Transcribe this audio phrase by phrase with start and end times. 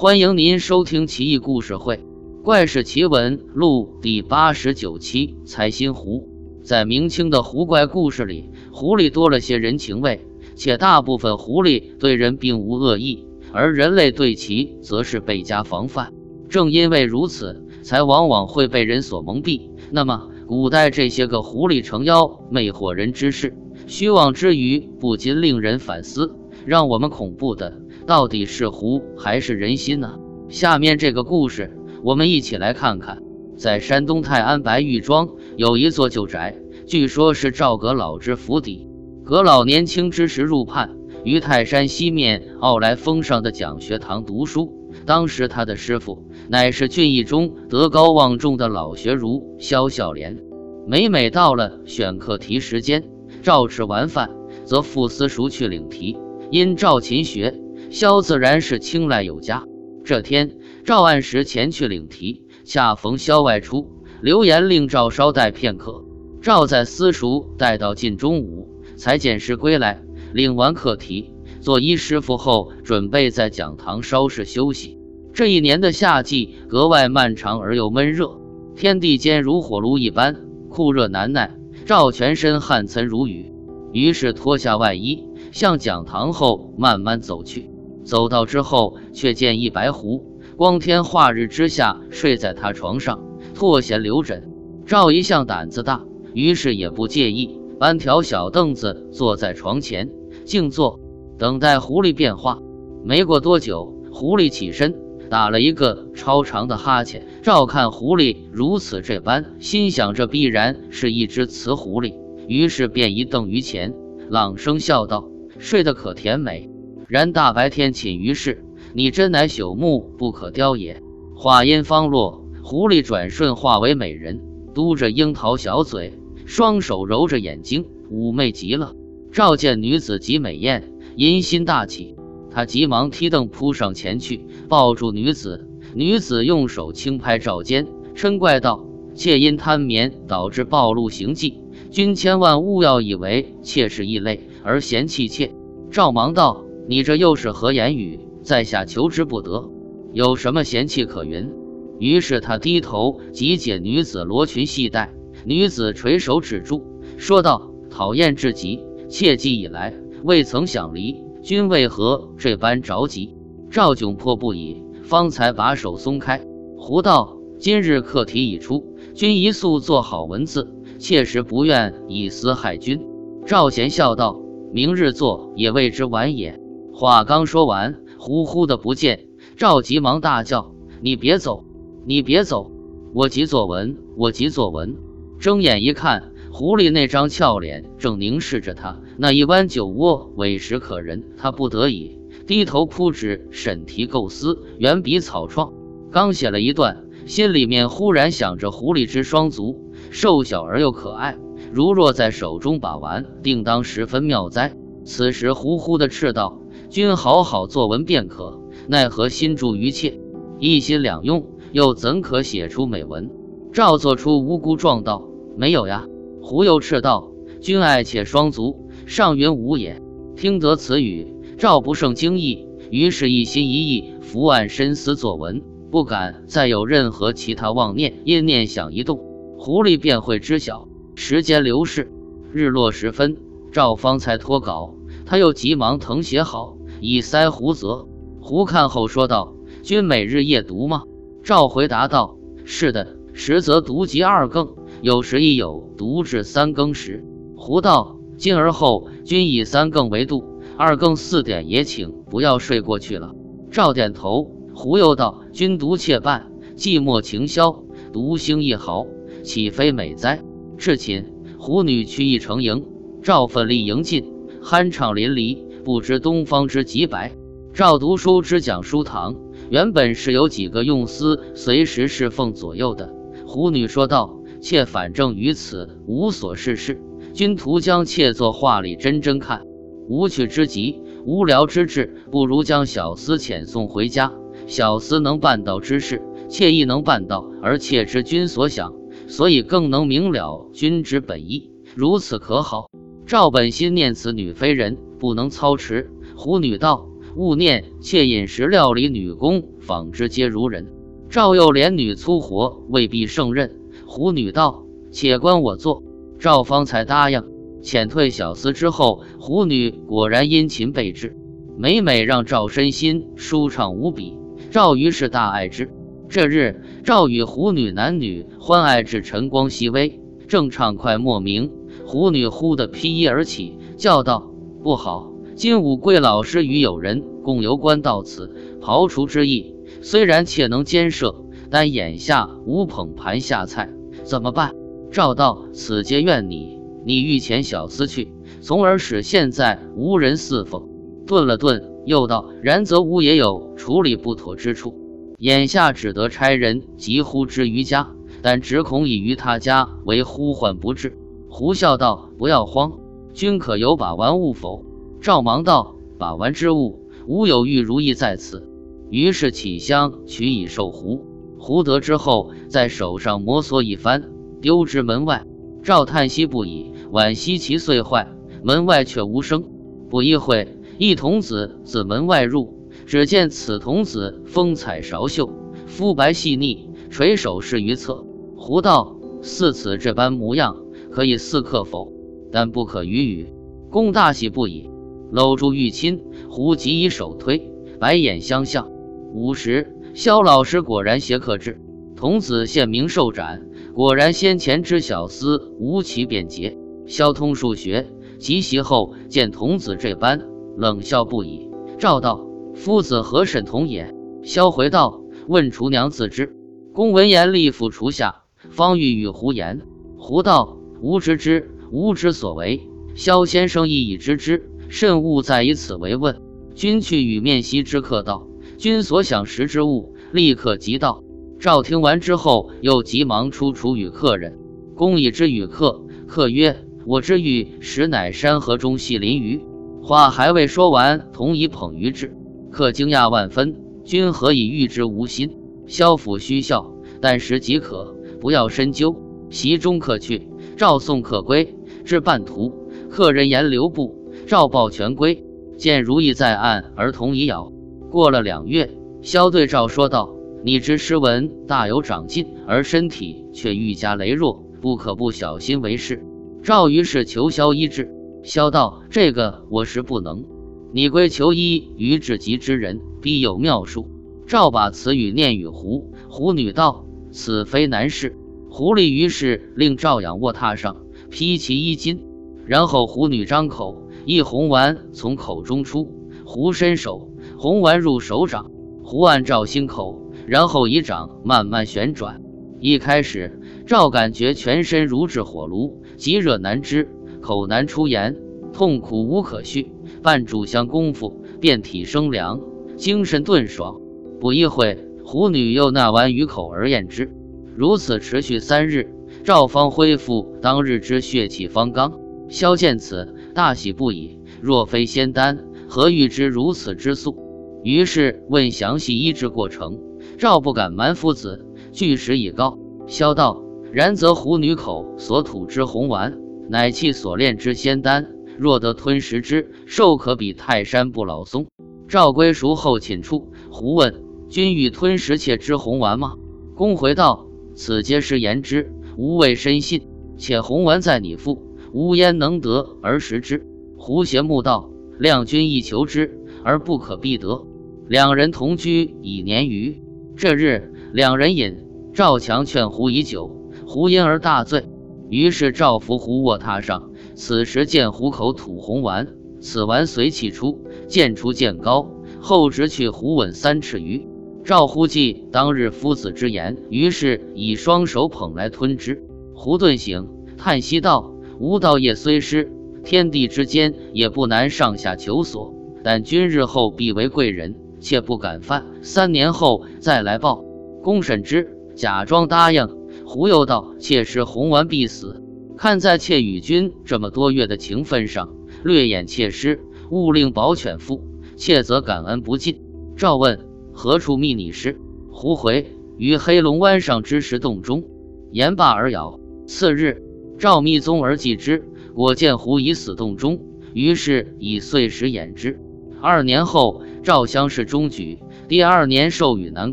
[0.00, 1.96] 欢迎您收听《奇异故事会·
[2.42, 6.26] 怪事奇闻录》第八十九期《财心狐》。
[6.66, 10.24] 在明清的狐怪故事里，狐狸多了些人情味，
[10.54, 16.14] 且大部分狐狸对人并无恶意，而人类对其则是倍加防范。
[16.48, 19.68] 正因为如此，才往往会被人所蒙蔽。
[19.90, 23.54] 那么，古代这些个狐狸成妖、魅惑人之事，
[23.86, 30.18] 虚妄之余，不禁令人反思：让我们恐怖的，到底是狐还是人心呢？
[30.48, 33.22] 下面这个故事，我们一起来看看。
[33.56, 38.88] 在山东泰安白玉庄有一座旧宅，据说是赵阁老之府邸。
[39.22, 44.72] 阁老年轻之时入判于泰山西面傲来峰上的讲学堂读书，
[45.04, 46.24] 当时他的师傅。
[46.48, 50.38] 乃是郡邑中德高望重的老学儒萧孝廉。
[50.86, 53.04] 每每到了选课题时间，
[53.42, 54.30] 赵吃完饭，
[54.64, 56.18] 则赴私塾去领题。
[56.50, 57.54] 因赵勤学，
[57.90, 59.64] 萧自然是青睐有加。
[60.04, 63.90] 这天，赵按时前去领题，恰逢萧外出，
[64.22, 66.04] 留言令赵稍待片刻。
[66.40, 74.96] 赵在私塾待到近中午，才见师归来，领完课题，做揖师傅后，准备在讲堂稍事休息。
[75.32, 78.40] 这一年的夏季格外漫长而又闷热，
[78.76, 80.36] 天地间如火炉一般
[80.68, 81.56] 酷热难耐。
[81.86, 83.52] 赵全身汗涔如雨，
[83.92, 87.68] 于是脱下外衣，向讲堂后慢慢走去。
[88.04, 90.24] 走到之后，却见一白狐，
[90.56, 93.20] 光天化日之下睡在他床上，
[93.54, 94.48] 拓弦留枕。
[94.86, 100.10] 赵一向胆子大，于是也不介意，搬条小凳子坐在床前
[100.44, 100.98] 静坐，
[101.38, 102.58] 等待狐狸变化。
[103.04, 104.94] 没过多久，狐狸起身。
[105.28, 112.14] 打了一个超长的哈欠，照看狐狸如此这般，心想这必然是一只雌狐狸，
[112.48, 113.94] 于是便一瞪于前，
[114.28, 116.68] 朗声笑道：“睡得可甜美。
[117.10, 121.02] 然大白天寝于室，你真乃朽木不可雕也。”
[121.34, 124.40] 话音方落，狐狸转瞬化为美人，
[124.74, 126.12] 嘟着樱桃小嘴，
[126.46, 128.94] 双手揉着眼睛，妩媚极了。
[129.32, 132.14] 照见女子极美艳，淫心大起。
[132.48, 135.66] 他急忙踢凳扑上前去，抱住女子。
[135.92, 141.58] 女子用手轻拍赵肩，嗔怪道：“妾因贪眠导致暴露行迹，
[141.90, 145.52] 君千万勿要以为妾是异类而嫌弃妾。”
[145.90, 148.18] 赵忙道：“你这又是何言语？
[148.42, 149.70] 在下求之不得，
[150.12, 151.52] 有什么嫌弃可云？”
[152.00, 155.14] 于是他低头即解女子罗裙系带，
[155.44, 156.82] 女子垂手止住，
[157.16, 163.36] 说道：“讨厌至极，切记以来未曾想离。”君为何这般着急？
[163.70, 166.44] 赵窘迫不已，方才把手松开。
[166.76, 173.00] 胡道：“今日课题已出，君一速做好文字，切实不愿以私害君。”
[173.46, 174.42] 赵贤笑道
[174.74, 176.58] ：“明日做也未知晚也。”
[177.00, 179.26] 话刚说完，呼呼的不见。
[179.56, 181.64] 赵急忙大叫：“你别走，
[182.04, 182.70] 你别走！
[183.14, 184.94] 我急作文，我急作文！”
[185.40, 186.34] 睁眼一看。
[186.52, 191.24] 狐狸那张俏脸正凝视着他，那一弯酒窝委实可人。
[191.38, 195.72] 他不得已低头铺纸审题构思，远笔草创。
[196.10, 201.38] 刚写了一段，心里面忽然想着狐狸之双足，瘦小而又可爱，
[201.72, 204.76] 如若在手中把玩，定当十分妙哉。
[205.02, 206.59] 此时呼呼的斥道
[206.90, 210.20] ：“君好好作文便可，奈何心著于妾，
[210.58, 213.30] 一心两用，又怎可写出美文？”
[213.72, 216.08] 赵做出无辜状道：“没有呀。”
[216.42, 217.30] 胡又斥道
[217.62, 220.02] ：“君爱妾双足，上云无也。”
[220.34, 225.62] 听得此语，赵不胜惊异，于是一心一意伏案深思作文，
[225.92, 228.14] 不敢再有任何其他妄念。
[228.24, 229.20] 因念想一动，
[229.56, 230.88] 狐狸便会知晓。
[231.14, 232.10] 时间流逝，
[232.52, 233.36] 日落时分，
[233.70, 238.06] 赵方才脱稿，他又急忙誊写好，以塞胡则。
[238.40, 241.04] 胡看后说道：“君每日夜读吗？”
[241.42, 247.24] 赵回答道：“是的，实则读及二更。”有时亦有读至三更时。
[247.56, 250.44] 胡道：“今而后，君以三更为度，
[250.76, 253.32] 二更四点也请不要睡过去了。”
[253.70, 254.50] 赵点头。
[254.74, 259.06] 胡又道：“君独妾半，寂寞情消，独星一毫，
[259.42, 260.42] 岂非美哉？”
[260.78, 261.26] 至寝，
[261.58, 262.86] 胡女去意成营，
[263.22, 264.32] 赵奋力迎进，
[264.62, 267.32] 酣畅淋漓，不知东方之极白。
[267.72, 269.36] 赵读书之讲书堂，
[269.70, 273.12] 原本是有几个用司随时侍奉左右的。
[273.46, 274.36] 胡女说道。
[274.60, 277.00] 妾反正于此无所事事，
[277.32, 279.62] 君徒将妾作画里真真看，
[280.06, 284.30] 无趣之极，无聊之至，不如将小厮遣送回家。
[284.66, 288.92] 小厮能办到之事，妾亦能办到，而妾知君所想，
[289.26, 291.70] 所以更能明了君之本意。
[291.94, 292.90] 如此可好？
[293.30, 296.10] 赵本心念此女非人，不能操持。
[296.34, 300.88] 胡女道：“勿念妾饮食料理女工，纺织皆如人。
[301.28, 303.78] 赵又连女粗活，未必胜任。
[304.04, 306.02] 胡女道：“且关我做。”
[306.40, 307.44] 赵方才答应。
[307.84, 311.36] 遣退小厮之后，胡女果然殷勤备至，
[311.78, 314.36] 每每让赵身心舒畅无比。
[314.72, 315.88] 赵于是大爱之。
[316.28, 321.70] 这日，赵与胡女男女欢爱至晨光熹微，正畅快莫名。
[322.06, 324.50] 胡女忽地披衣而起，叫道
[324.82, 325.32] ：“不好！
[325.54, 329.74] 今午贵老师与友人共游观到此，刨除之意。
[330.02, 331.34] 虽然妾能兼设，
[331.70, 333.90] 但眼下无捧盘下菜，
[334.24, 334.74] 怎么办？”
[335.12, 340.88] 赵道：“此皆怨你，你欲遣小厮去，从而使现在无人侍奉。”
[341.26, 344.94] 顿了顿，又道：“然则吾也有处理不妥之处，
[345.38, 348.10] 眼下只得差人急呼之于家，
[348.40, 351.18] 但只恐已于他家为呼唤不至。”
[351.52, 353.00] 胡笑道：“不要慌，
[353.34, 354.84] 君可有把玩物否？”
[355.20, 358.68] 赵忙道：“把玩之物，吾有玉如意在此。”
[359.10, 361.26] 于是起香取以授胡。
[361.58, 364.30] 胡得之后，在手上摩挲一番，
[364.62, 365.44] 丢之门外。
[365.82, 368.28] 赵叹息不已，惋惜其碎坏。
[368.62, 369.64] 门外却无声。
[370.08, 375.50] 不一会，一童子自门外入，只见此童子风采韶秀，
[375.86, 378.24] 肤白细腻，垂手侍于侧。
[378.56, 380.76] 胡道：“似此这般模样。”
[381.10, 382.12] 可以似客否？
[382.52, 383.52] 但不可与语。
[383.90, 384.88] 公大喜不已，
[385.30, 388.90] 搂住玉亲，胡即以手推，白眼相向。
[389.32, 391.80] 午时，萧老师果然携客至，
[392.16, 393.66] 童子现名受斩。
[393.94, 396.78] 果然先前之小厮无其便捷。
[397.06, 398.06] 萧通数学，
[398.38, 400.40] 及席后见童子这般，
[400.76, 401.68] 冷笑不已。
[401.98, 406.56] 赵道：“夫子何审同也？”萧回道：“问厨娘自知。”
[406.94, 409.82] 公闻言立赴厨下，方欲与胡言。
[410.16, 410.79] 胡道。
[411.02, 412.82] 吾知之，吾之所为。
[413.14, 416.40] 萧先生亦已知之，慎勿再以此为问。
[416.74, 418.46] 君去与面席之客道，
[418.78, 421.24] 君所想食之物，立刻即到。
[421.58, 424.58] 赵听完之后，又急忙出厨与客人。
[424.94, 429.62] 公以之与客，客曰：“我之欲食乃山河中细鳞鱼。”
[430.02, 432.34] 话还未说完，同已捧鱼至。
[432.70, 435.50] 客惊讶万分，君何以欲之无心？
[435.86, 439.16] 萧府虚笑，但食即可，不要深究。
[439.50, 440.46] 席中客去。
[440.80, 441.74] 赵送客归，
[442.06, 442.72] 至半途，
[443.10, 445.44] 客人言留步，赵抱拳归。
[445.76, 447.70] 见如意在案，儿童已杳。
[448.10, 448.90] 过了两月，
[449.20, 450.34] 萧对赵说道
[450.64, 456.24] ：“你知诗文大有长进，而身体却愈加羸弱，不可不小心为事。”
[456.64, 458.10] 赵于是求萧医治。
[458.42, 460.46] 萧道：“这个我是不能，
[460.94, 464.08] 你归求医于治疾之人，必有妙术。”
[464.48, 468.34] 赵把此语念与胡，胡女道：“此非难事。”
[468.72, 472.20] 狐狸于是令赵仰卧榻上，披其衣襟，
[472.66, 476.08] 然后狐女张口，一红丸从口中出。
[476.44, 478.70] 狐伸手，红丸入手掌，
[479.02, 482.42] 狐按赵心口，然后以掌慢慢旋转。
[482.78, 487.08] 一开始，赵感觉全身如炙火炉，极热难支，
[487.40, 488.36] 口难出言，
[488.72, 489.90] 痛苦无可续。
[490.22, 492.60] 半炷香功夫，遍体生凉，
[492.96, 494.00] 精神顿爽。
[494.38, 497.32] 不一会，狐女又纳丸于口而咽之。
[497.76, 499.14] 如此持续三日，
[499.44, 502.18] 赵方恢复当日之血气方刚。
[502.48, 504.38] 萧见此，大喜不已。
[504.60, 507.36] 若非仙丹，何欲知如此之速？
[507.82, 509.98] 于是问详细医治过程。
[510.36, 512.78] 赵不敢瞒夫子，据实以告。
[513.06, 518.26] 萧道：然则狐女口所吐之红丸，乃气所炼之仙丹。
[518.58, 521.66] 若得吞食之，寿可比泰山不老松。
[522.08, 526.34] 赵归熟后寝处，胡问：君欲吞食妾之红丸吗？
[526.74, 527.46] 公回道。
[527.82, 530.02] 此皆是言之，吾未深信。
[530.36, 531.62] 且红丸在你腹，
[531.94, 533.66] 吾焉能得而食之？
[533.96, 537.66] 胡邪目道：“亮君亦求之，而不可必得。”
[538.06, 540.02] 两人同居已年余。
[540.36, 544.84] 这日，两人饮，赵强劝胡已久，胡因而大醉。
[545.30, 549.26] 于是赵伏胡卧榻上，此时见胡口吐红丸，
[549.58, 552.10] 此丸随气出，渐出渐高，
[552.40, 554.28] 后直去胡吻三尺余。
[554.62, 559.22] 赵忽记当日夫子之言，于是以双手捧来吞之。
[559.54, 562.70] 胡顿醒，叹息道：“吾道业虽失，
[563.02, 565.74] 天地之间也不难上下求索。
[566.04, 568.86] 但君日后必为贵人，切不敢犯。
[569.02, 570.64] 三年后再来报。”
[571.02, 572.88] 公审之，假装答应。
[573.24, 575.42] 胡又道：“妾是红丸必死，
[575.76, 581.22] 看在妾与君这么多月的情分上，略掩妾失，勿令保犬负，
[581.56, 582.80] 妾则感恩不尽。”
[583.16, 583.69] 赵问。
[584.02, 584.98] 何处觅你师？
[585.30, 588.04] 胡回于黑龙湾上之石洞中。
[588.50, 589.38] 言罢而咬。
[589.66, 590.22] 次日，
[590.58, 593.60] 赵密宗而祭之，果见胡已死洞中，
[593.92, 595.78] 于是以碎石掩之。
[596.22, 598.38] 二年后，赵乡试中举。
[598.68, 599.92] 第二年授予南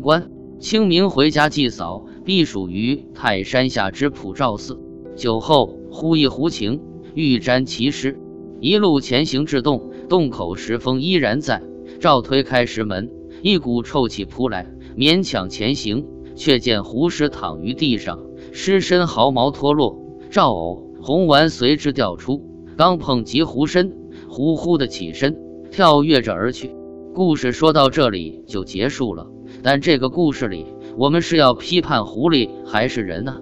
[0.00, 0.30] 关。
[0.58, 4.80] 清明回家祭扫，避暑于泰山下之普照寺。
[5.16, 6.80] 酒后忽一胡情，
[7.12, 8.18] 欲沾其尸。
[8.58, 11.62] 一路前行至洞，洞口石峰依然在。
[12.00, 13.10] 赵推开石门，
[13.42, 14.66] 一股臭气扑来，
[14.96, 16.04] 勉强前行，
[16.34, 18.18] 却见胡尸躺于地上，
[18.52, 19.98] 尸身毫毛脱落。
[20.30, 22.42] 赵偶、红丸随之掉出，
[22.76, 23.92] 刚碰及胡身，
[24.28, 25.36] 呼呼的起身，
[25.70, 26.74] 跳跃着而去。
[27.14, 29.26] 故事说到这里就结束了。
[29.62, 30.66] 但这个故事里，
[30.96, 33.38] 我们是要批判狐狸还是人呢？